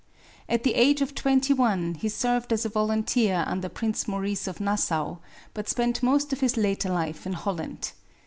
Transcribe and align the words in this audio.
At 0.49 0.63
the 0.63 0.73
age 0.73 1.01
of 1.01 1.13
twenty 1.13 1.53
one 1.53 1.93
he 1.93 2.09
served 2.09 2.51
as 2.51 2.65
a 2.65 2.69
volunteer 2.69 3.43
under 3.45 3.69
Prince 3.69 4.07
Maurice 4.07 4.47
of 4.47 4.59
Nassau, 4.59 5.17
but 5.53 5.69
spent 5.69 6.01
most 6.01 6.33
of 6.33 6.39
his 6.39 6.57
later 6.57 6.89
life 6.89 7.27
in 7.27 7.33
Holland. 7.33 7.91